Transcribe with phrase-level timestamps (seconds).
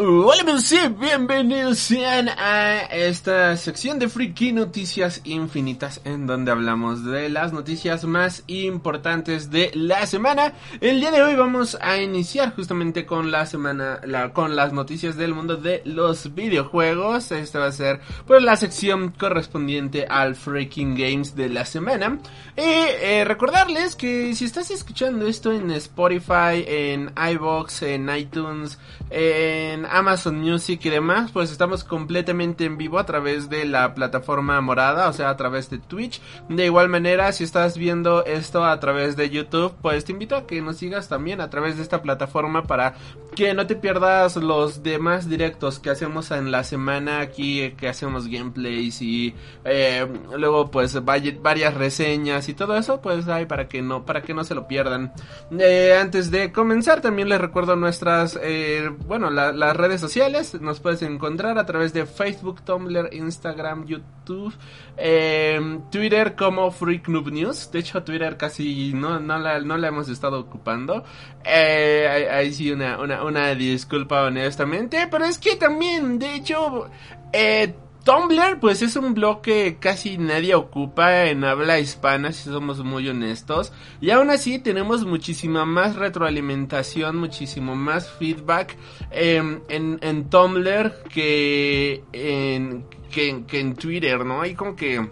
[0.00, 7.28] Hola amigos bienvenidos sean a esta sección de Freaky Noticias Infinitas en donde hablamos de
[7.28, 10.52] las noticias más importantes de la semana.
[10.80, 15.16] El día de hoy vamos a iniciar justamente con la semana, la, con las noticias
[15.16, 17.32] del mundo de los videojuegos.
[17.32, 22.20] Esta va a ser pues la sección correspondiente al Freaking Games de la semana.
[22.56, 28.78] Y eh, recordarles que si estás escuchando esto en Spotify, en iBox, en iTunes,
[29.10, 34.60] en Amazon Music y demás, pues estamos completamente en vivo a través de la plataforma
[34.60, 36.20] morada, o sea, a través de Twitch.
[36.48, 40.46] De igual manera, si estás viendo esto a través de YouTube, pues te invito a
[40.46, 42.94] que nos sigas también a través de esta plataforma para
[43.34, 48.26] que no te pierdas los demás directos que hacemos en la semana aquí, que hacemos
[48.26, 54.04] gameplays y eh, luego pues varias reseñas y todo eso, pues hay para que no,
[54.04, 55.12] para que no se lo pierdan.
[55.58, 60.60] Eh, antes de comenzar, también les recuerdo nuestras, eh, bueno, las redes sociales.
[60.60, 64.52] Nos puedes encontrar a través de Facebook, Tumblr, Instagram, YouTube,
[64.96, 67.70] eh, Twitter como Freak Noob News.
[67.70, 71.04] De hecho, Twitter casi no, no, la, no la hemos estado ocupando.
[71.44, 75.08] Eh, ahí sí, una, una, una disculpa honestamente.
[75.10, 76.90] Pero es que también, de hecho,
[77.32, 82.82] eh, Tumblr, pues es un blog que casi nadie ocupa en habla hispana, si somos
[82.82, 83.72] muy honestos.
[84.00, 88.76] Y aún así tenemos muchísima más retroalimentación, muchísimo más feedback
[89.10, 94.40] em, en, en Tumblr que en, que, que en Twitter, ¿no?
[94.40, 95.08] Hay como que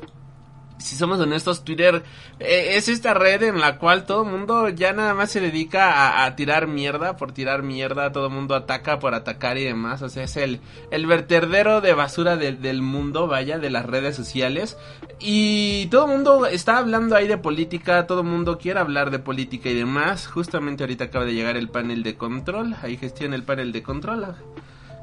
[0.78, 2.02] si somos honestos, Twitter
[2.38, 6.24] eh, es esta red en la cual todo el mundo ya nada más se dedica
[6.24, 10.08] a, tirar mierda por tirar mierda, todo el mundo ataca por atacar y demás, o
[10.08, 10.60] sea, es el,
[10.90, 14.76] el vertedero de basura del mundo, vaya, de las redes sociales.
[15.18, 19.18] Y todo el mundo está hablando ahí de política, todo el mundo quiere hablar de
[19.18, 20.26] política y demás.
[20.26, 24.34] Justamente ahorita acaba de llegar el panel de control, ahí gestiona el panel de control.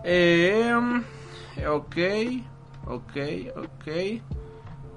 [0.04, 0.74] Eh,
[1.68, 1.98] ok,
[2.86, 3.18] ok,
[3.56, 4.43] ok.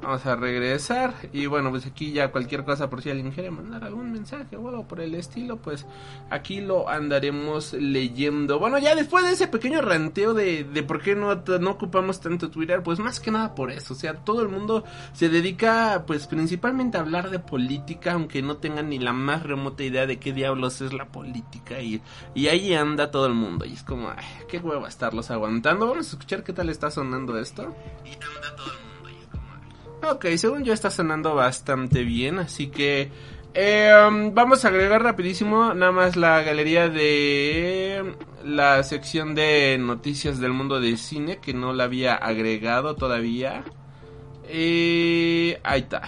[0.06, 1.14] Vamos a regresar.
[1.32, 4.68] Y bueno, pues aquí ya cualquier cosa por si alguien quiere mandar algún mensaje o
[4.68, 5.84] algo por el estilo, pues
[6.30, 8.60] aquí lo andaremos leyendo.
[8.60, 12.52] Bueno, ya después de ese pequeño ranteo de, de por qué no, no ocupamos tanto
[12.52, 13.94] Twitter, pues más que nada por eso.
[13.94, 18.58] O sea, todo el mundo se dedica pues principalmente a hablar de política, aunque no
[18.58, 21.80] tengan ni la más remota idea de qué diablos es la política.
[21.80, 22.00] Y,
[22.32, 23.64] y ahí anda todo el mundo.
[23.64, 25.88] Y es como, ay, qué hueva estarlos aguantando.
[25.88, 27.74] Vamos a escuchar qué tal está sonando esto.
[28.04, 28.95] Y anda todo el mundo.
[30.02, 33.10] Ok, según yo está sonando bastante bien, así que
[33.54, 38.14] em, vamos a agregar rapidísimo nada más la galería de
[38.44, 43.64] la sección de noticias del mundo de cine que no la había agregado todavía.
[44.52, 46.02] Y ahí está.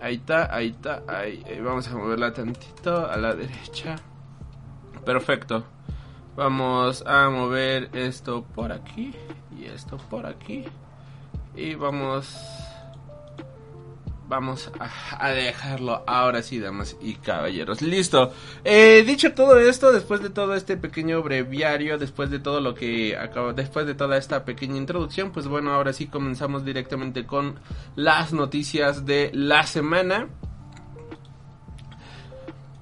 [0.00, 1.42] Ahí está, ahí está, ahí.
[1.64, 3.96] Vamos a moverla tantito a la derecha.
[5.04, 5.64] Perfecto.
[6.36, 9.14] Vamos a mover esto por aquí
[9.58, 10.64] y esto por aquí.
[11.56, 12.36] Y vamos...
[14.28, 14.72] Vamos
[15.20, 17.80] a, dejarlo ahora sí, damas y caballeros.
[17.80, 18.32] Listo.
[18.64, 23.16] Eh, dicho todo esto, después de todo este pequeño breviario, después de todo lo que
[23.16, 27.60] acabo, después de toda esta pequeña introducción, pues bueno, ahora sí comenzamos directamente con
[27.94, 30.26] las noticias de la semana.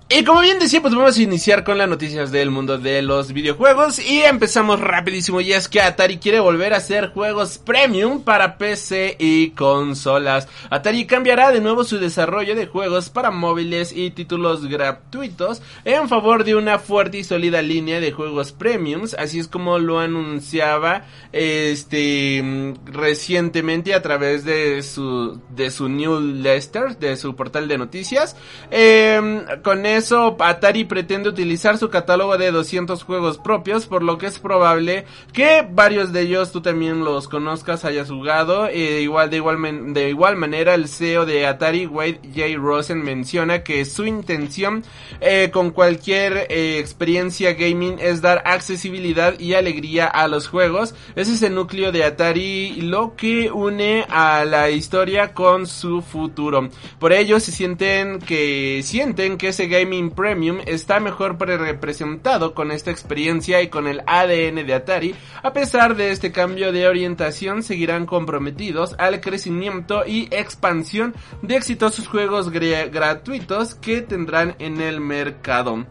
[0.06, 3.32] Y como bien decía, pues vamos a iniciar con las noticias del mundo de los
[3.32, 8.58] videojuegos y empezamos rapidísimo y es que Atari quiere volver a hacer juegos premium para
[8.58, 10.46] PC y consolas.
[10.68, 16.44] Atari cambiará de nuevo su desarrollo de juegos para móviles y títulos gratuitos en favor
[16.44, 22.74] de una fuerte y sólida línea de juegos premiums, así es como lo anunciaba este
[22.84, 28.36] recientemente a través de su de su newsletter, de su portal de noticias.
[28.70, 34.26] Eh, con eso, Atari pretende utilizar su catálogo de 200 juegos propios, por lo que
[34.26, 38.68] es probable que varios de ellos tú también los conozcas, hayas jugado.
[38.68, 42.56] Eh, igual, de, igual de igual manera, el CEO de Atari, Wade J.
[42.56, 44.84] Rosen, menciona que su intención
[45.20, 50.94] eh, con cualquier eh, experiencia gaming es dar accesibilidad y alegría a los juegos.
[51.16, 56.68] Ese es el núcleo de Atari, lo que une a la historia con su futuro.
[56.98, 62.90] Por ello, se sienten que sienten que ese gaming premium está mejor representado con esta
[62.90, 65.14] experiencia y con el ADN de Atari.
[65.42, 72.08] A pesar de este cambio de orientación, seguirán comprometidos al crecimiento y expansión de exitosos
[72.08, 75.86] juegos gratuitos que tendrán en el mercado.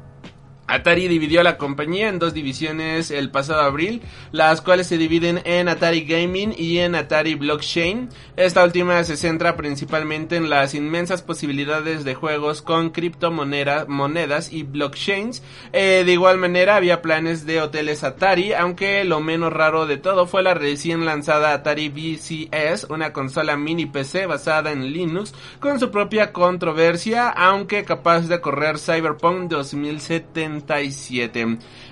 [0.65, 4.01] Atari dividió la compañía en dos divisiones el pasado abril,
[4.31, 8.07] las cuales se dividen en Atari Gaming y en Atari Blockchain.
[8.37, 15.43] Esta última se centra principalmente en las inmensas posibilidades de juegos con criptomonedas y blockchains.
[15.73, 20.27] Eh, de igual manera había planes de hoteles Atari, aunque lo menos raro de todo
[20.27, 25.91] fue la recién lanzada Atari VCS, una consola mini PC basada en Linux con su
[25.91, 30.52] propia controversia, aunque capaz de correr Cyberpunk 2070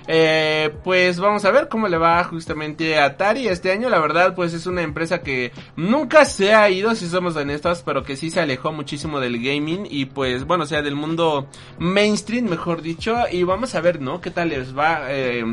[0.06, 3.88] eh, pues vamos a ver cómo le va justamente a Atari este año.
[3.88, 8.02] La verdad, pues es una empresa que nunca se ha ido, si somos honestos, pero
[8.02, 11.48] que sí se alejó muchísimo del gaming y pues bueno, o sea, del mundo
[11.78, 13.16] mainstream, mejor dicho.
[13.30, 14.20] Y vamos a ver, ¿no?
[14.20, 15.44] ¿Qué tal les va eh,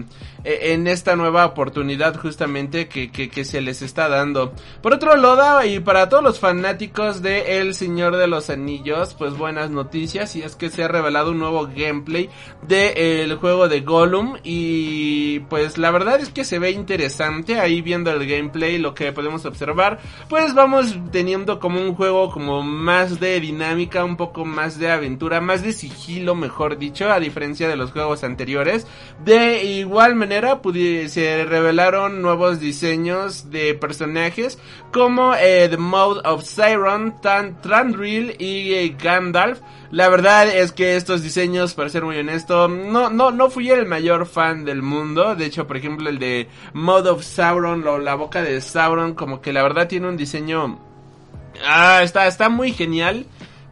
[0.44, 4.54] e, en esta nueva oportunidad justamente que, que, se les está dando?
[4.82, 9.38] Por otro lado, y para todos los fanáticos de El Señor de los Anillos, pues
[9.38, 12.30] buenas noticias y es que se ha revelado un nuevo gameplay
[12.68, 17.82] de el juego de Gollum y pues la verdad es que se ve interesante ahí
[17.82, 20.00] viendo el gameplay lo que podemos observar.
[20.28, 25.40] Pues vamos teniendo como un juego como más de dinámica un poco más de aventura
[25.40, 28.86] más de sigilo mejor dicho a diferencia de los juegos anteriores.
[29.24, 30.60] De igual manera
[31.08, 34.60] se revelaron nuevos diseños de personajes
[34.92, 39.62] como eh, The Mode of Siren, Tan Trandril y eh, Gandalf
[39.92, 43.88] la verdad es que estos diseños, para ser muy honesto, no, no, no fui el
[43.88, 45.36] mayor fan del mundo.
[45.36, 49.42] De hecho, por ejemplo, el de Mode of Sauron, o la boca de Sauron, como
[49.42, 50.80] que la verdad tiene un diseño...
[51.66, 53.26] Ah, está, está muy genial.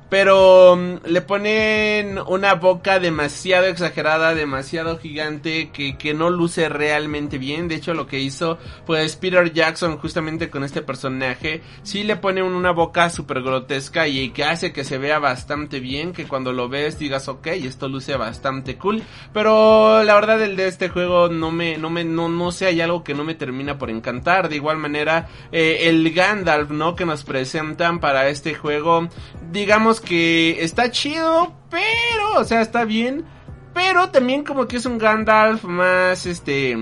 [0.09, 7.37] Pero mm, le ponen una boca demasiado exagerada, demasiado gigante, que, que no luce realmente
[7.37, 7.67] bien.
[7.67, 12.43] De hecho, lo que hizo pues Peter Jackson justamente con este personaje, sí le pone
[12.43, 16.69] una boca súper grotesca y que hace que se vea bastante bien, que cuando lo
[16.69, 19.03] ves digas, ok, esto luce bastante cool.
[19.33, 22.81] Pero la verdad el de este juego no me, no me, no, no sé, hay
[22.81, 24.49] algo que no me termina por encantar.
[24.49, 26.95] De igual manera, eh, el Gandalf, ¿no?
[26.95, 29.09] Que nos presentan para este juego,
[29.51, 33.25] digamos que está chido, pero, o sea, está bien.
[33.73, 36.75] Pero también como que es un Gandalf más, este,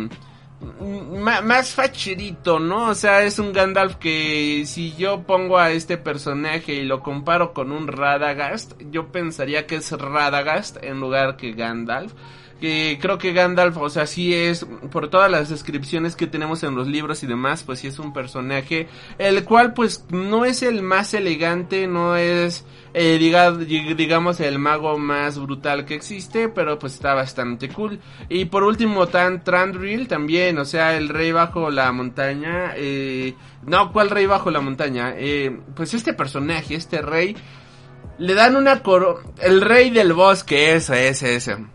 [0.80, 2.90] más facherito, ¿no?
[2.90, 7.54] O sea, es un Gandalf que si yo pongo a este personaje y lo comparo
[7.54, 12.14] con un Radagast, yo pensaría que es Radagast en lugar que Gandalf
[12.60, 16.76] que creo que Gandalf, o sea, sí es, por todas las descripciones que tenemos en
[16.76, 18.88] los libros y demás, pues sí es un personaje,
[19.18, 23.18] el cual pues no es el más elegante, no es, eh,
[23.98, 28.00] digamos, el mago más brutal que existe, pero pues está bastante cool.
[28.30, 33.36] Y por último, Tan Trandril también, o sea, el rey bajo la montaña, eh,
[33.66, 35.14] no, ¿cuál rey bajo la montaña?
[35.18, 37.36] Eh, pues este personaje, este rey,
[38.18, 41.75] le dan una coro, el rey del bosque, ese, ese, ese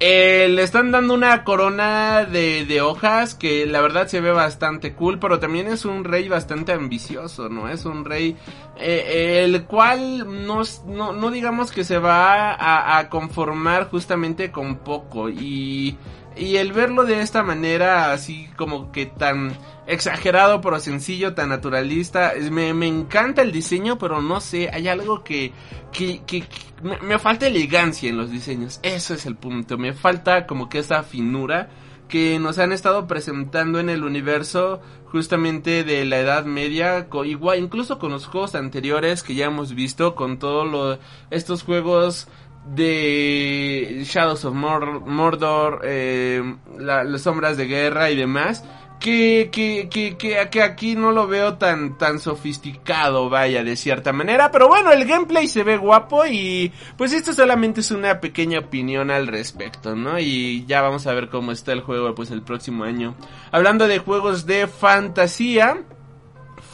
[0.00, 4.94] eh, le están dando una corona de, de, hojas que la verdad se ve bastante
[4.94, 7.68] cool, pero también es un rey bastante ambicioso, ¿no?
[7.68, 8.36] Es un rey
[8.76, 14.76] eh, el cual no, no, no, digamos que se va a, a conformar justamente con
[14.76, 15.96] poco y
[16.38, 22.32] y el verlo de esta manera, así como que tan exagerado pero sencillo, tan naturalista,
[22.50, 25.52] me, me encanta el diseño, pero no sé, hay algo que,
[25.92, 26.44] que, que,
[26.82, 28.80] me, me, falta elegancia en los diseños.
[28.82, 31.70] Eso es el punto, me falta como que esa finura
[32.08, 37.98] que nos han estado presentando en el universo justamente de la Edad Media, igual incluso
[37.98, 40.98] con los juegos anteriores que ya hemos visto, con todos
[41.30, 42.28] estos juegos
[42.66, 46.42] de Shadows of Mordor, eh,
[46.78, 48.64] las sombras de guerra y demás.
[49.00, 54.50] Que, que, que, que, aquí no lo veo tan, tan sofisticado, vaya, de cierta manera.
[54.50, 59.12] Pero bueno, el gameplay se ve guapo y pues esto solamente es una pequeña opinión
[59.12, 60.18] al respecto, ¿no?
[60.18, 63.14] Y ya vamos a ver cómo está el juego pues el próximo año.
[63.52, 65.84] Hablando de juegos de fantasía,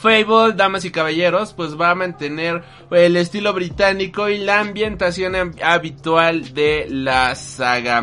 [0.05, 6.53] Fable, damas y caballeros, pues va a mantener el estilo británico y la ambientación habitual
[6.53, 8.03] de la saga.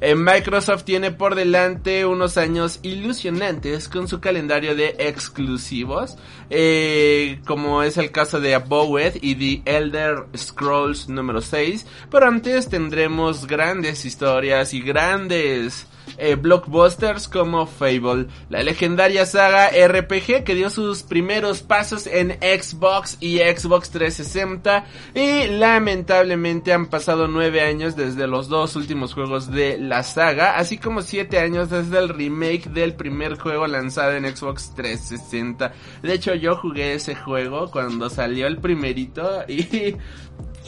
[0.00, 6.16] Eh, Microsoft tiene por delante unos años ilusionantes con su calendario de exclusivos,
[6.50, 12.68] eh, como es el caso de Abowed y The Elder Scrolls número 6, pero antes
[12.68, 20.70] tendremos grandes historias y grandes eh, blockbusters como Fable, la legendaria saga RPG que dio
[20.70, 28.26] sus primeros pasos en Xbox y Xbox 360 y lamentablemente han pasado nueve años desde
[28.26, 32.94] los dos últimos juegos de la saga, así como siete años desde el remake del
[32.94, 35.72] primer juego lanzado en Xbox 360.
[36.02, 39.96] De hecho yo jugué ese juego cuando salió el primerito y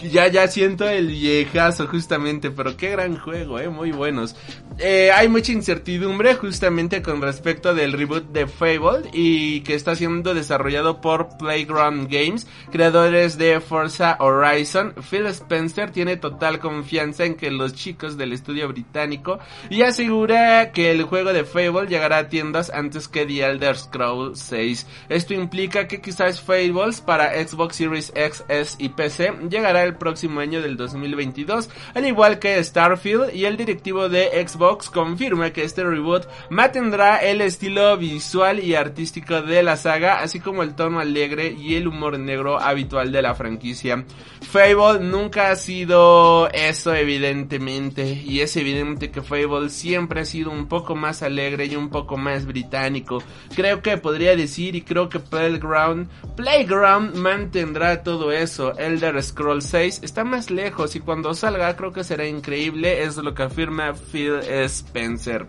[0.11, 4.37] ya, ya siento el viejazo justamente, pero qué gran juego, eh, muy buenos.
[4.79, 10.35] Eh, hay mucha incertidumbre justamente con respecto del reboot de Fable y que está siendo
[10.35, 14.95] desarrollado por Playground Games, creadores de Forza Horizon.
[15.11, 19.39] Phil Spencer tiene total confianza en que los chicos del estudio británico
[19.69, 24.39] y asegura que el juego de Fable llegará a tiendas antes que The Elder Scrolls
[24.39, 24.87] 6.
[25.11, 30.41] Esto implica que quizás Fables para Xbox Series X, S y PC llegará el próximo
[30.41, 34.62] año del 2022, al igual que Starfield y el directivo de Xbox
[34.93, 40.63] confirma que este reboot mantendrá el estilo visual y artístico de la saga, así como
[40.63, 44.05] el tono alegre y el humor negro habitual de la franquicia.
[44.41, 50.69] Fable nunca ha sido eso evidentemente, y es evidente que Fable siempre ha sido un
[50.69, 53.23] poco más alegre y un poco más británico.
[53.55, 58.77] Creo que podría decir y creo que Playground, Playground mantendrá todo eso.
[58.79, 63.35] Elder Scrolls 6 está más lejos y cuando salga creo que será increíble, es lo
[63.35, 65.47] que afirma Phil Spencer.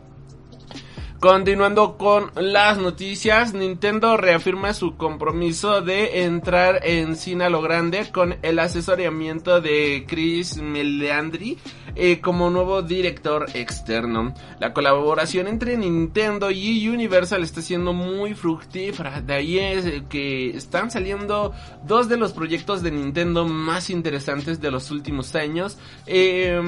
[1.24, 8.12] Continuando con las noticias, Nintendo reafirma su compromiso de entrar en cine a lo grande
[8.12, 11.58] con el asesoramiento de Chris Meleandri
[11.96, 14.34] eh, como nuevo director externo.
[14.60, 20.92] La colaboración entre Nintendo y Universal está siendo muy fructífera, de ahí es que están
[20.92, 21.54] saliendo
[21.86, 25.78] dos de los proyectos de Nintendo más interesantes de los últimos años,
[26.08, 26.60] eh,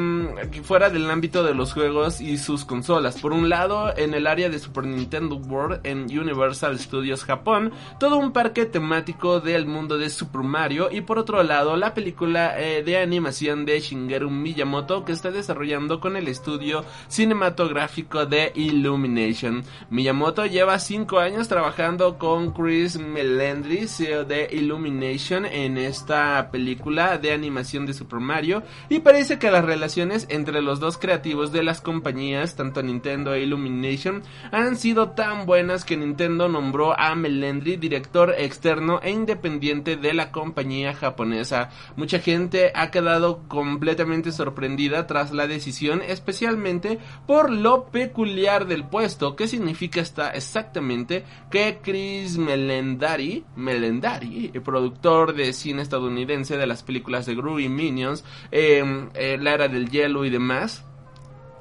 [0.63, 3.19] fuera del ámbito de los juegos y sus consolas.
[3.19, 8.17] Por un lado, en el área de Super Nintendo World en Universal Studios Japón, todo
[8.17, 12.83] un parque temático del mundo de Super Mario y por otro lado la película eh,
[12.83, 19.63] de animación de Shigeru Miyamoto que está desarrollando con el estudio cinematográfico de Illumination.
[19.89, 27.31] Miyamoto lleva 5 años trabajando con Chris Melendry, CEO de Illumination en esta película de
[27.31, 31.81] animación de Super Mario y parece que las relaciones entre los dos creativos de las
[31.81, 38.33] compañías, tanto Nintendo e Illumination, han sido tan buenas que Nintendo nombró a Melendry director
[38.37, 41.69] externo e independiente de la compañía japonesa.
[41.95, 49.35] Mucha gente ha quedado completamente sorprendida tras la decisión, especialmente por lo peculiar del puesto,
[49.35, 56.83] que significa está exactamente que Chris Melendari, Melendari, el productor de cine estadounidense de las
[56.83, 60.85] películas de Gru y Minions, eh, eh, la era del hielo y demás,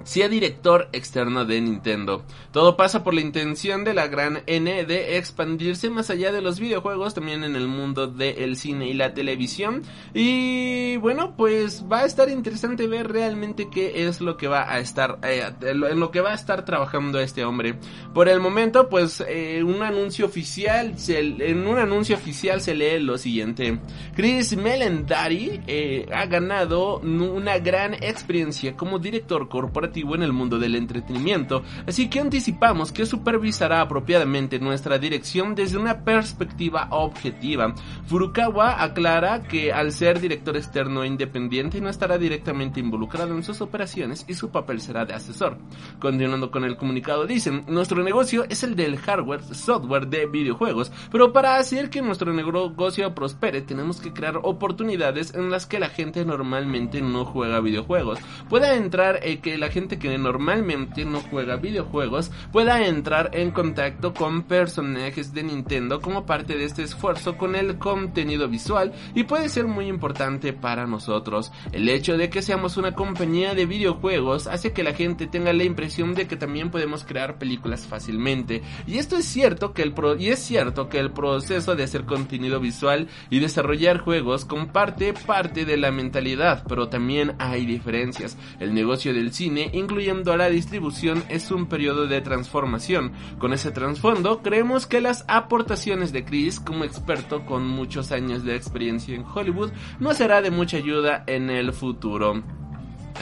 [0.05, 2.25] sea director externo de Nintendo.
[2.53, 6.61] Todo pasa por la intención de la gran N de expandirse más allá de los
[6.61, 9.83] videojuegos, también en el mundo del cine y la televisión.
[10.13, 14.79] Y bueno, pues va a estar interesante ver realmente qué es lo que va a
[14.79, 17.77] estar, eh, en lo que va a estar trabajando este hombre.
[18.13, 23.19] Por el momento, pues eh, un anuncio oficial, en un anuncio oficial se lee lo
[23.19, 23.79] siguiente.
[24.15, 30.75] Chris Melendari eh, ha ganado una gran experiencia como director corporativo en el mundo del
[30.75, 37.75] entretenimiento, así que anticipamos que supervisará apropiadamente nuestra dirección desde una perspectiva objetiva.
[38.07, 43.61] Furukawa aclara que al ser director externo e independiente no estará directamente involucrado en sus
[43.61, 45.59] operaciones y su papel será de asesor.
[46.01, 51.33] Continuando con el comunicado dicen, nuestro negocio es el del hardware, software de videojuegos, pero
[51.33, 56.25] para hacer que nuestro negocio prospere tenemos que crear oportunidades en las que la gente
[56.25, 58.19] normalmente no juega videojuegos.
[58.49, 64.14] Pueda entrar eh, que la gente que normalmente no juega videojuegos pueda entrar en contacto
[64.14, 69.49] con personajes de Nintendo como parte de este esfuerzo con el contenido visual y puede
[69.49, 71.53] ser muy importante para nosotros.
[71.73, 75.64] El hecho de que seamos una compañía de videojuegos hace que la gente tenga la
[75.64, 78.62] impresión de que también podemos crear películas fácilmente.
[78.87, 82.05] Y esto es cierto que el pro y es cierto que el proceso de hacer
[82.05, 88.37] contenido visual y desarrollar juegos comparte parte de la mentalidad, pero también hay diferencias.
[88.61, 93.12] El negocio del cine, incluyendo la distribución, es un periodo de transformación.
[93.38, 98.57] Con ese trasfondo, creemos que las aportaciones de Chris como experto con muchos años de
[98.57, 102.43] experiencia en Hollywood no será de mucha ayuda en el futuro.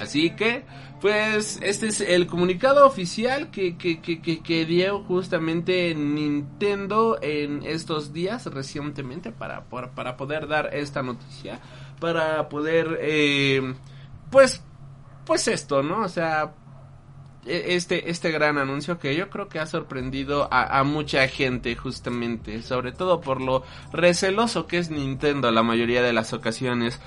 [0.00, 0.64] Así que,
[1.00, 8.12] pues, este es el comunicado oficial que, que, que, que, dio justamente Nintendo en estos
[8.12, 11.60] días recientemente para, para, para poder dar esta noticia,
[12.00, 13.74] para poder, eh,
[14.30, 14.64] pues,
[15.24, 16.02] pues esto, ¿no?
[16.02, 16.52] O sea,
[17.44, 22.62] e, este, este gran anuncio que yo creo que ha sorprendido a, mucha gente justamente,
[22.62, 27.00] sobre todo por lo receloso que es Nintendo la mayoría de las ocasiones.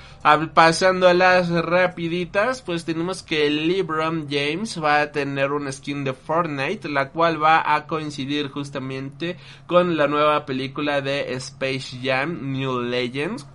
[0.54, 6.14] pasando a las rapiditas, pues tenemos que LeBron James va a tener una skin de
[6.14, 12.82] Fortnite, la cual va a coincidir justamente con la nueva película de Space Jam New
[12.82, 13.48] Legends,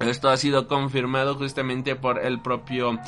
[0.00, 2.98] esto ha sido confirmado justamente por el propio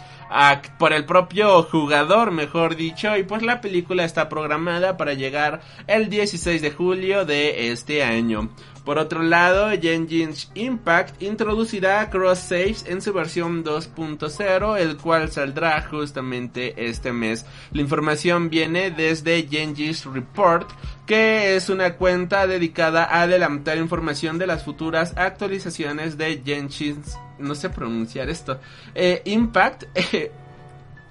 [0.79, 6.09] por el propio jugador, mejor dicho, y pues la película está programada para llegar el
[6.09, 8.51] 16 de julio de este año.
[8.87, 15.83] Por otro lado, Genshin Impact introducirá cross saves en su versión 2.0, el cual saldrá
[15.83, 17.45] justamente este mes.
[17.73, 20.71] La información viene desde Genji's Report,
[21.05, 27.03] que es una cuenta dedicada a adelantar información de las futuras actualizaciones de Genshin,
[27.41, 28.61] no sé pronunciar esto,
[28.95, 29.85] eh, Impact.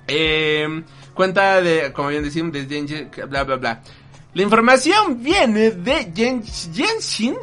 [0.07, 0.83] Eh,
[1.15, 3.81] cuenta de, como bien decimos, de Genshin, bla bla bla.
[4.35, 7.35] La información viene de Genshin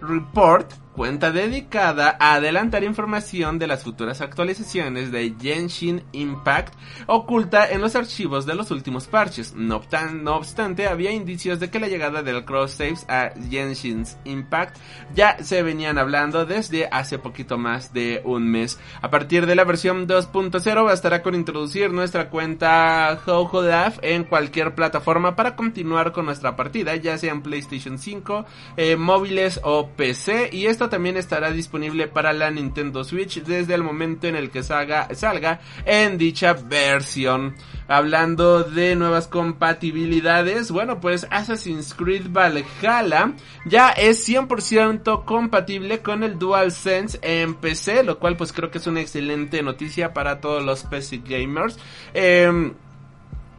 [0.00, 6.74] Report cuenta dedicada a adelantar información de las futuras actualizaciones de Genshin Impact
[7.06, 9.54] oculta en los archivos de los últimos parches.
[9.54, 14.78] No, obstante, había indicios de que la llegada del cross saves a Genshin Impact
[15.14, 18.78] ya se venían hablando desde hace poquito más de un mes.
[19.02, 25.36] A partir de la versión 2.0 bastará con introducir nuestra cuenta HoHoLav en cualquier plataforma
[25.36, 28.46] para continuar con nuestra partida, ya sea en PlayStation 5,
[28.78, 33.82] eh, móviles o PC y esto también estará disponible para la Nintendo Switch desde el
[33.82, 37.54] momento en el que salga, salga en dicha versión.
[37.88, 43.32] Hablando de nuevas compatibilidades, bueno pues Assassin's Creed Valhalla
[43.64, 48.86] ya es 100% compatible con el DualSense en PC, lo cual pues creo que es
[48.86, 51.78] una excelente noticia para todos los PC gamers.
[52.14, 52.72] Eh,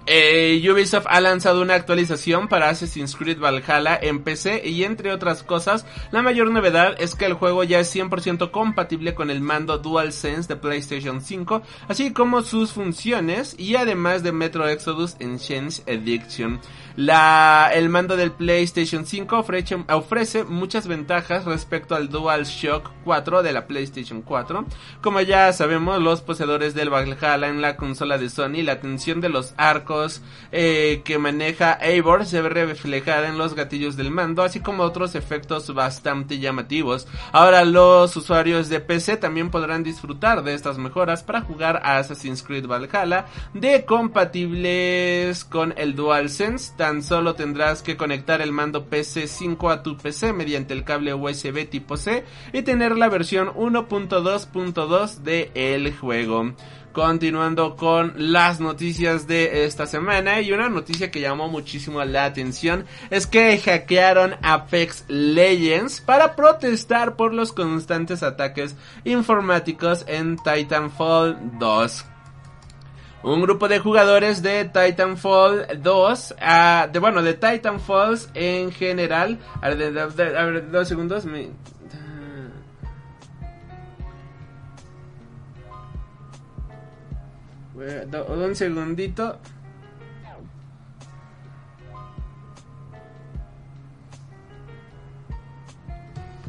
[0.08, 5.44] eh, Ubisoft ha lanzado una actualización para Assassin's Creed Valhalla en PC y entre otras
[5.44, 9.78] cosas, la mayor novedad es que el juego ya es 100% compatible con el mando
[9.78, 16.60] DualSense de PlayStation 5, así como sus funciones y además de Metro Exodus Enhanced Edition.
[16.98, 23.54] La, el mando del PlayStation 5 ofrece, ofrece muchas ventajas respecto al DualShock 4 de
[23.54, 24.66] la PlayStation 4.
[25.04, 29.30] Como ya sabemos, los poseedores del Valhalla en la consola de Sony, la tensión de
[29.30, 34.60] los arcos eh, que maneja Eivor se ve reflejada en los gatillos del mando, así
[34.60, 37.08] como otros efectos bastante llamativos.
[37.32, 42.42] Ahora los usuarios de PC también podrán disfrutar de estas mejoras para jugar a Assassin's
[42.42, 49.74] Creed Valhalla de compatibles con el DualSense tan solo tendrás que conectar el mando PC5
[49.74, 52.24] a tu PC mediante el cable USB tipo C
[52.54, 56.54] y tener la versión 1.2.2 de el juego.
[56.94, 62.86] Continuando con las noticias de esta semana y una noticia que llamó muchísimo la atención
[63.10, 72.06] es que hackearon Apex Legends para protestar por los constantes ataques informáticos en Titanfall 2
[73.34, 79.40] un grupo de jugadores de Titanfall 2, uh, de bueno, de Titanfalls en general.
[79.62, 81.26] A ver, dos segundos.
[81.26, 81.50] Me,
[87.76, 89.38] un segundito.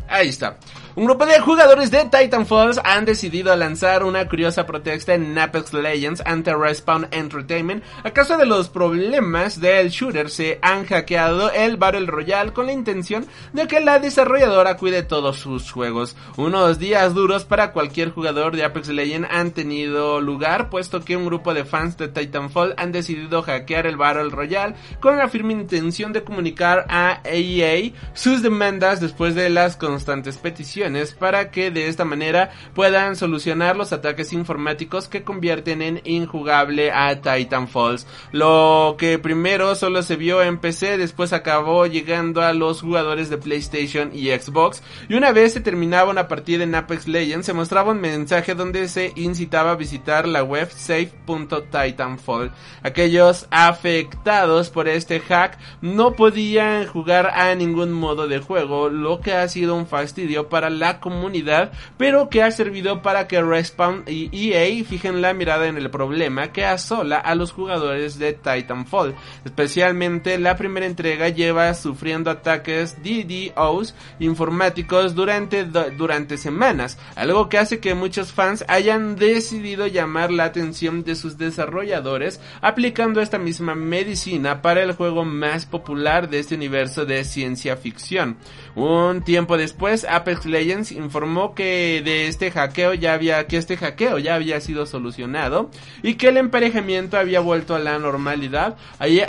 [0.08, 0.56] Ahí está.
[0.98, 6.20] Un grupo de jugadores de Titanfalls han decidido lanzar una curiosa protesta en Apex Legends
[6.26, 10.28] ante Respawn Entertainment a causa de los problemas del shooter.
[10.28, 15.38] Se han hackeado el Battle Royale con la intención de que la desarrolladora cuide todos
[15.38, 16.16] sus juegos.
[16.36, 21.26] Unos días duros para cualquier jugador de Apex Legends han tenido lugar puesto que un
[21.26, 26.12] grupo de fans de Titanfall han decidido hackear el Battle Royale con la firme intención
[26.12, 31.88] de comunicar a EA sus demandas después de las constantes peticiones actualizaciones para que de
[31.88, 38.06] esta manera puedan solucionar los ataques informáticos que convierten en injugable a Titanfalls.
[38.32, 43.38] Lo que primero solo se vio en PC, después acabó llegando a los jugadores de
[43.38, 44.82] PlayStation y Xbox.
[45.08, 48.88] Y una vez se terminaba una partida en Apex Legends, se mostraba un mensaje donde
[48.88, 52.52] se incitaba a visitar la web safe.titanfall.
[52.82, 59.34] Aquellos afectados por este hack no podían jugar a ningún modo de juego, lo que
[59.34, 64.52] ha sido un fastidio para la comunidad, pero que ha servido para que Respawn y
[64.52, 69.14] EA fijen la mirada en el problema que asola a los jugadores de Titanfall.
[69.44, 77.80] Especialmente la primera entrega lleva sufriendo ataques DDoS informáticos durante, durante semanas, algo que hace
[77.80, 84.62] que muchos fans hayan decidido llamar la atención de sus desarrolladores aplicando esta misma medicina
[84.62, 88.36] para el juego más popular de este universo de ciencia ficción.
[88.74, 94.18] Un tiempo después, Apex Legends informó que de este hackeo ya había, que este hackeo
[94.18, 95.70] ya había sido solucionado
[96.02, 98.76] y que el emparejamiento había vuelto a la normalidad.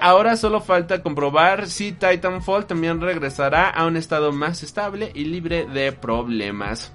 [0.02, 5.66] ahora solo falta comprobar si Titanfall también regresará a un estado más estable y libre
[5.66, 6.94] de problemas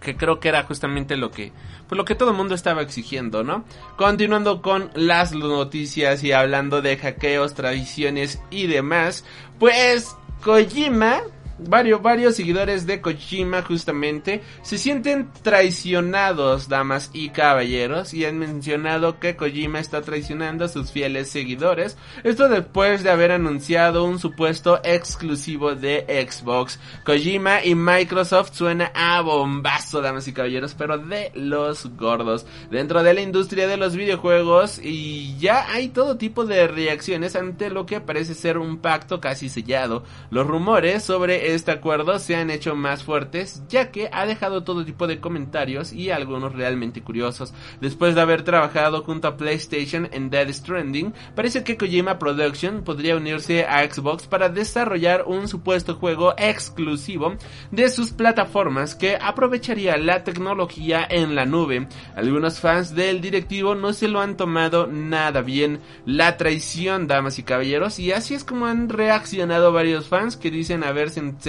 [0.00, 1.52] que creo que era justamente lo que
[1.88, 3.64] pues lo que todo el mundo estaba exigiendo, ¿no?
[3.96, 9.24] Continuando con las noticias y hablando de hackeos, tradiciones y demás,
[9.58, 11.20] pues Kojima
[11.58, 19.18] varios, varios seguidores de Kojima justamente se sienten traicionados, damas y caballeros, y han mencionado
[19.18, 21.96] que Kojima está traicionando a sus fieles seguidores.
[22.24, 26.78] Esto después de haber anunciado un supuesto exclusivo de Xbox.
[27.04, 32.46] Kojima y Microsoft suena a bombazo, damas y caballeros, pero de los gordos.
[32.70, 37.70] Dentro de la industria de los videojuegos y ya hay todo tipo de reacciones ante
[37.70, 40.04] lo que parece ser un pacto casi sellado.
[40.30, 44.84] Los rumores sobre este acuerdo se han hecho más fuertes, ya que ha dejado todo
[44.84, 47.54] tipo de comentarios y algunos realmente curiosos.
[47.80, 53.16] Después de haber trabajado junto a PlayStation en Dead Stranding, parece que Kojima Production podría
[53.16, 57.36] unirse a Xbox para desarrollar un supuesto juego exclusivo
[57.70, 61.88] de sus plataformas que aprovecharía la tecnología en la nube.
[62.14, 65.80] Algunos fans del directivo no se lo han tomado nada bien.
[66.06, 70.84] La traición, damas y caballeros, y así es como han reaccionado varios fans que dicen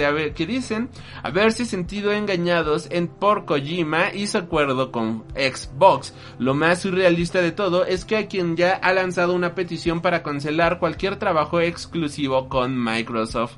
[0.04, 0.88] haberse que dicen
[1.22, 6.14] haberse sentido engañados en por Kojima y su acuerdo con Xbox.
[6.38, 10.22] Lo más surrealista de todo es que hay quien ya ha lanzado una petición para
[10.22, 13.56] cancelar cualquier trabajo exclusivo con Microsoft.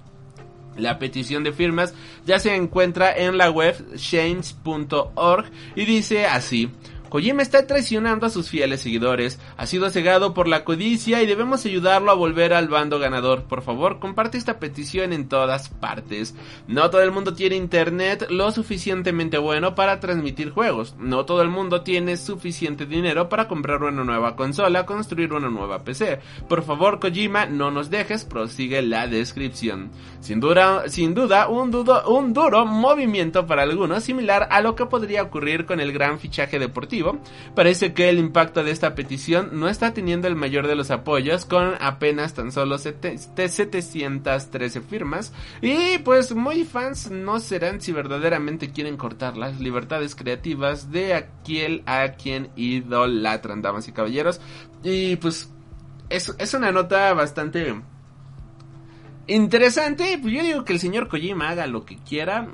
[0.76, 1.94] La petición de firmas
[2.26, 6.70] ya se encuentra en la web change.org y dice así.
[7.16, 11.64] Kojima está traicionando a sus fieles seguidores, ha sido cegado por la codicia y debemos
[11.64, 13.44] ayudarlo a volver al bando ganador.
[13.44, 16.34] Por favor, comparte esta petición en todas partes.
[16.68, 20.94] No todo el mundo tiene internet lo suficientemente bueno para transmitir juegos.
[20.98, 25.84] No todo el mundo tiene suficiente dinero para comprar una nueva consola, construir una nueva
[25.84, 26.20] PC.
[26.50, 29.90] Por favor, Kojima, no nos dejes, prosigue la descripción.
[30.26, 31.72] Sin duda, sin duda, un,
[32.08, 36.58] un duro movimiento para algunos, similar a lo que podría ocurrir con el gran fichaje
[36.58, 37.20] deportivo
[37.54, 41.44] parece que el impacto de esta petición no está teniendo el mayor de los apoyos
[41.44, 48.96] con apenas tan solo 713 firmas y pues muy fans no serán si verdaderamente quieren
[48.96, 54.40] cortar las libertades creativas de aquel a quien idolatran, damas y caballeros.
[54.82, 55.52] Y pues
[56.08, 57.76] es, es una nota bastante
[59.26, 60.18] interesante.
[60.20, 62.48] Pues yo digo que el señor Kojima haga lo que quiera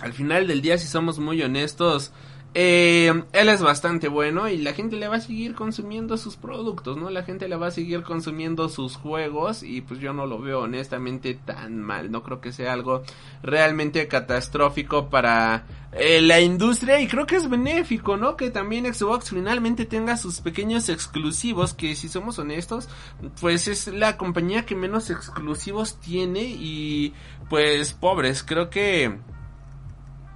[0.00, 2.12] al final del día, si somos muy honestos,
[2.52, 6.96] eh, él es bastante bueno y la gente le va a seguir consumiendo sus productos,
[6.96, 7.08] ¿no?
[7.08, 10.62] La gente le va a seguir consumiendo sus juegos y pues yo no lo veo
[10.62, 13.02] honestamente tan mal, no creo que sea algo
[13.42, 18.36] realmente catastrófico para eh, la industria y creo que es benéfico, ¿no?
[18.36, 22.88] Que también Xbox finalmente tenga sus pequeños exclusivos que si somos honestos,
[23.40, 27.14] pues es la compañía que menos exclusivos tiene y
[27.48, 29.18] pues pobres, creo que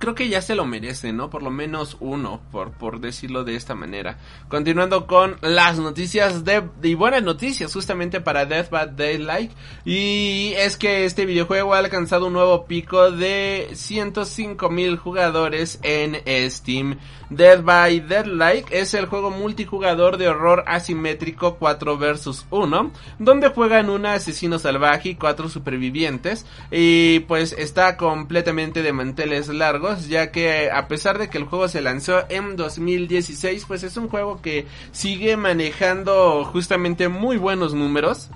[0.05, 1.31] creo que ya se lo merece, ¿no?
[1.31, 4.19] Por lo menos uno, por, por decirlo de esta manera.
[4.49, 9.53] Continuando con las noticias de, y buenas noticias justamente para Death by Daylight.
[9.87, 16.17] Y es que este videojuego ha alcanzado un nuevo pico de 105 mil jugadores en
[16.51, 16.99] Steam.
[17.31, 23.88] Dead by Deadlight es el juego multijugador de horror asimétrico 4 vs 1, donde juegan
[23.88, 26.45] un asesino salvaje y cuatro supervivientes.
[26.71, 31.69] Y pues está completamente de manteles largos ya que a pesar de que el juego
[31.69, 38.31] se lanzó en 2016, pues es un juego que sigue manejando justamente muy buenos números.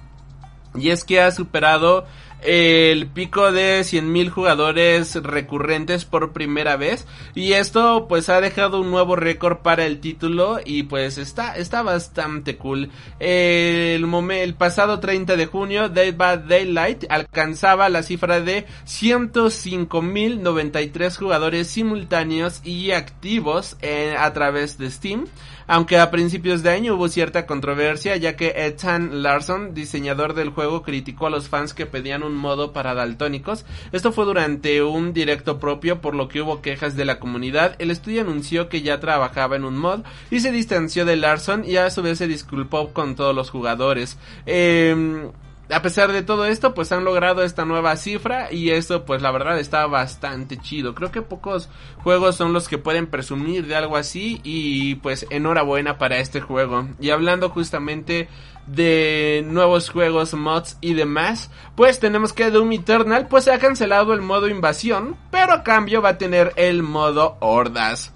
[0.75, 2.07] Y es que ha superado
[2.43, 8.91] el pico de 100.000 jugadores recurrentes por primera vez y esto pues ha dejado un
[8.91, 12.91] nuevo récord para el título y pues está, está bastante cool.
[13.19, 21.69] El, el pasado 30 de junio Dead by Daylight alcanzaba la cifra de 105.093 jugadores
[21.69, 23.77] simultáneos y activos
[24.19, 25.27] a través de Steam
[25.69, 30.83] aunque a principios de año hubo cierta controversia ya que Ethan Larson, diseñador del juego,
[30.83, 33.65] criticó a los fans que pedían un modo para daltónicos.
[33.93, 37.77] Esto fue durante un directo propio por lo que hubo quejas de la comunidad.
[37.79, 40.01] El estudio anunció que ya trabajaba en un mod
[40.31, 44.19] y se distanció de Larson y a su vez se disculpó con todos los jugadores.
[44.47, 45.31] Eh,
[45.71, 49.31] a pesar de todo esto, pues han logrado esta nueva cifra y eso pues la
[49.31, 50.95] verdad está bastante chido.
[50.95, 51.69] Creo que pocos
[52.03, 56.89] juegos son los que pueden presumir de algo así y pues enhorabuena para este juego.
[57.01, 58.29] Y hablando justamente
[58.67, 64.15] de nuevos juegos, mods y demás, pues tenemos que Doom Eternal pues se ha cancelado
[64.15, 68.13] el modo invasión, pero a cambio va a tener el modo hordas.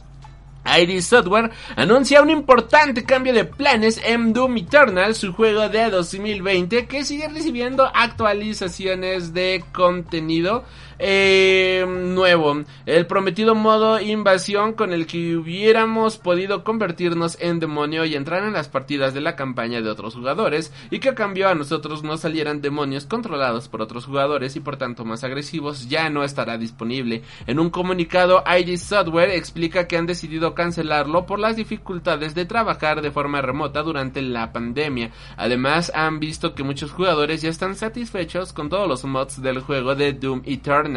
[0.64, 6.86] ID Software anuncia un importante cambio de planes en Doom Eternal, su juego de 2020,
[6.86, 10.64] que sigue recibiendo actualizaciones de contenido
[11.04, 12.62] eh, nuevo.
[12.86, 18.52] El prometido modo invasión con el que hubiéramos podido convertirnos en demonio y entrar en
[18.52, 22.16] las partidas de la campaña de otros jugadores y que a cambio a nosotros no
[22.18, 27.22] salieran demonios controlados por otros jugadores y por tanto más agresivos ya no estará disponible.
[27.48, 33.02] En un comunicado ID Software explica que han decidido cancelarlo por las dificultades de trabajar
[33.02, 35.10] de forma remota durante la pandemia.
[35.36, 39.96] Además han visto que muchos jugadores ya están satisfechos con todos los mods del juego
[39.96, 40.91] de Doom Eternal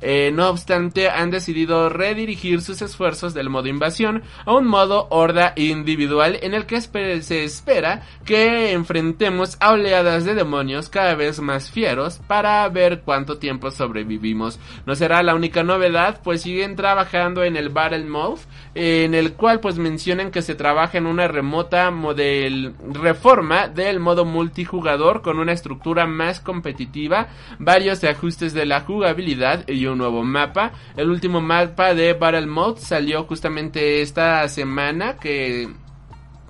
[0.00, 5.52] eh, no obstante, han decidido redirigir sus esfuerzos del modo invasión a un modo horda
[5.56, 11.70] individual en el que se espera que enfrentemos a oleadas de demonios cada vez más
[11.70, 14.58] fieros para ver cuánto tiempo sobrevivimos.
[14.86, 18.42] No será la única novedad, pues siguen trabajando en el Battle Mode,
[18.74, 24.24] en el cual pues mencionan que se trabaja en una remota model reforma del modo
[24.24, 27.28] multijugador con una estructura más competitiva,
[27.58, 30.72] varios ajustes de la jugabilidad y un nuevo mapa.
[30.96, 35.68] El último mapa de Battle Mode salió justamente esta semana que,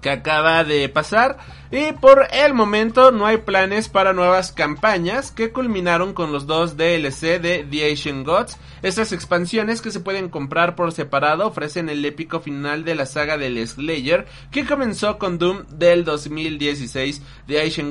[0.06, 1.36] que acaba de pasar.
[1.72, 6.76] Y por el momento no hay planes para nuevas campañas que culminaron con los dos
[6.76, 8.56] DLC de The Asian Gods.
[8.82, 13.36] Estas expansiones que se pueden comprar por separado ofrecen el épico final de la saga
[13.36, 17.20] del Slayer que comenzó con Doom del 2016.
[17.48, 17.90] The Asian,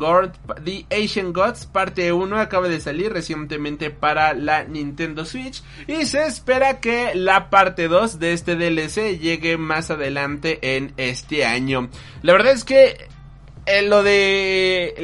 [0.63, 6.25] The Asian Gods parte 1 acaba de salir recientemente para la Nintendo Switch y se
[6.25, 11.89] espera que la parte 2 de este DLC llegue más adelante en este año.
[12.21, 13.07] La verdad es que
[13.65, 14.95] eh, lo de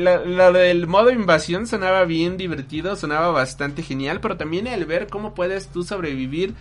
[0.54, 5.70] del modo invasión sonaba bien divertido, sonaba bastante genial, pero también el ver cómo puedes
[5.70, 6.54] tú sobrevivir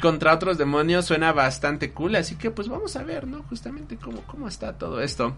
[0.00, 3.42] contra otros demonios suena bastante cool, así que pues vamos a ver, ¿no?
[3.44, 5.36] Justamente cómo, cómo está todo esto.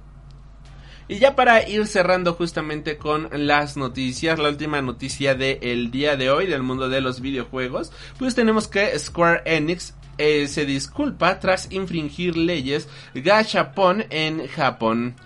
[1.09, 6.31] Y ya para ir cerrando justamente con las noticias, la última noticia del día de
[6.31, 11.73] hoy del mundo de los videojuegos, pues tenemos que Square Enix eh, se disculpa tras
[11.73, 15.17] infringir leyes gachapon en Japón.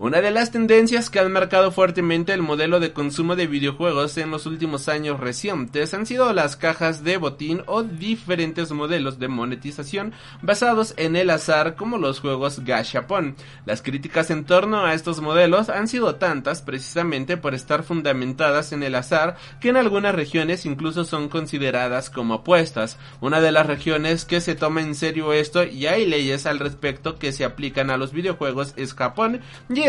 [0.00, 4.30] Una de las tendencias que han marcado fuertemente el modelo de consumo de videojuegos en
[4.30, 10.12] los últimos años recientes han sido las cajas de botín o diferentes modelos de monetización
[10.40, 13.34] basados en el azar como los juegos Gashapon.
[13.66, 18.84] Las críticas en torno a estos modelos han sido tantas precisamente por estar fundamentadas en
[18.84, 22.98] el azar que en algunas regiones incluso son consideradas como apuestas.
[23.20, 27.18] Una de las regiones que se toma en serio esto y hay leyes al respecto
[27.18, 29.40] que se aplican a los videojuegos es Japón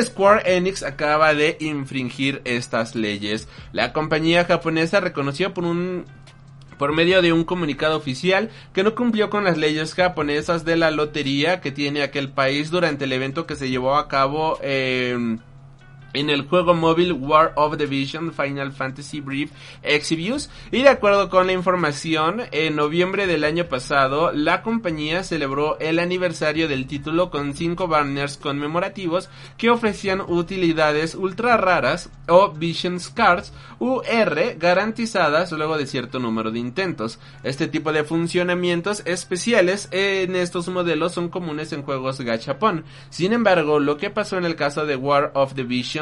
[0.02, 3.48] Square Enix acaba de infringir estas leyes.
[3.72, 6.06] La compañía japonesa reconoció por un
[6.78, 10.92] por medio de un comunicado oficial que no cumplió con las leyes japonesas de la
[10.92, 15.42] lotería que tiene aquel país durante el evento que se llevó a cabo en
[16.14, 19.52] en el juego móvil War of the Vision Final Fantasy Brief
[19.84, 25.78] Exvius y de acuerdo con la información en noviembre del año pasado la compañía celebró
[25.80, 33.00] el aniversario del título con cinco banners conmemorativos que ofrecían utilidades ultra raras o Vision
[33.14, 37.20] Cards UR garantizadas luego de cierto número de intentos.
[37.44, 42.84] Este tipo de funcionamientos especiales en estos modelos son comunes en juegos gachapon.
[43.10, 45.99] Sin embargo, lo que pasó en el caso de War of the Vision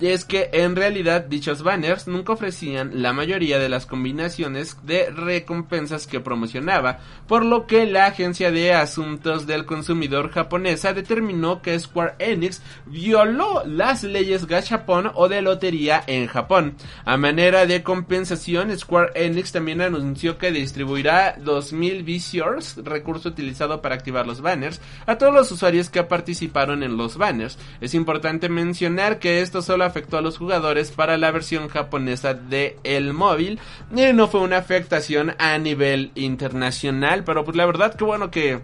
[0.00, 6.06] Es que en realidad dichos banners nunca ofrecían la mayoría de las combinaciones de recompensas
[6.06, 12.14] que promocionaba, por lo que la agencia de asuntos del consumidor japonesa determinó que Square
[12.18, 16.74] Enix violó las leyes gachapon o de lotería en Japón.
[17.04, 23.94] A manera de compensación, Square Enix también anunció que distribuirá 2000 visors, recurso utilizado para
[23.94, 27.58] activar los banners, a todos los usuarios que participaron en los banners.
[27.80, 32.78] Es importante mencionar que esto solo afectó a los jugadores para la versión japonesa de
[32.84, 33.58] el móvil.
[33.94, 38.60] Y no fue una afectación a nivel internacional, pero pues la verdad que bueno que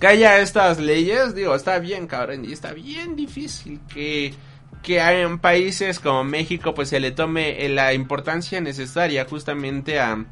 [0.00, 4.34] que haya estas leyes, digo, está bien cabrón y está bien difícil que
[4.82, 10.26] que en países como México pues se le tome la importancia necesaria justamente a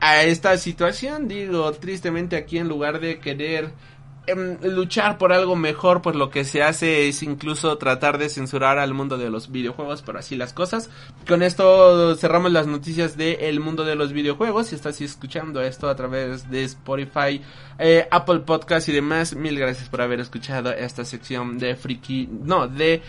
[0.00, 3.72] a esta situación, digo, tristemente aquí en lugar de querer
[4.26, 8.78] Em, luchar por algo mejor, pues lo que se hace es incluso tratar de censurar
[8.78, 10.90] al mundo de los videojuegos, pero así las cosas.
[11.28, 14.68] Con esto cerramos las noticias del mundo de los videojuegos.
[14.68, 17.40] Si estás escuchando esto a través de Spotify,
[17.78, 22.66] eh, Apple Podcast y demás, mil gracias por haber escuchado esta sección de Freaky, no,
[22.66, 23.02] de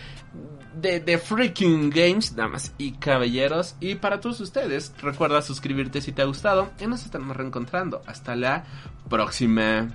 [0.80, 3.74] de, de Freaking Games, damas y caballeros.
[3.80, 8.02] Y para todos ustedes, recuerda suscribirte si te ha gustado y nos estamos reencontrando.
[8.06, 8.64] Hasta la
[9.08, 9.88] próxima.